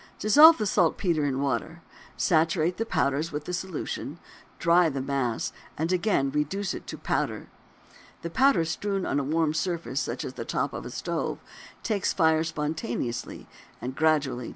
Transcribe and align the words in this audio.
Dissolve 0.17 0.57
the 0.57 0.65
saltpetre 0.65 1.23
in 1.25 1.43
water, 1.43 1.83
saturate 2.17 2.77
the 2.77 2.87
powders 2.87 3.31
with 3.31 3.45
the 3.45 3.53
solution, 3.53 4.17
dry 4.57 4.89
the 4.89 4.99
mass, 4.99 5.53
and 5.77 5.91
again 5.91 6.31
reduce 6.31 6.73
it 6.73 6.87
to 6.87 6.97
powder. 6.97 7.49
This 8.23 8.31
powder, 8.33 8.65
strewn 8.65 9.05
on 9.05 9.19
a 9.19 9.23
warm 9.23 9.53
surface 9.53 9.99
such 9.99 10.25
as 10.25 10.33
the 10.33 10.43
top 10.43 10.73
of 10.73 10.87
a 10.87 10.89
stove, 10.89 11.37
takes 11.83 12.13
fire 12.13 12.43
spontaneously 12.43 13.47
and 13.79 13.95
gradually 13.95 14.45
disappears. 14.45 14.49